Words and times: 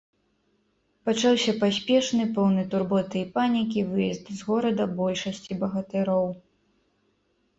Пачаўся 1.07 1.51
паспешны, 1.63 2.23
поўны 2.37 2.63
турботы 2.71 3.17
і 3.21 3.29
панікі, 3.35 3.83
выезд 3.91 4.25
з 4.39 4.49
горада 4.49 4.83
большасці 5.01 5.59
багатыроў. 5.65 6.25